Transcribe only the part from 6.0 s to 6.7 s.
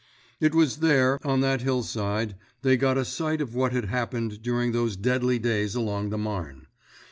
the Marne.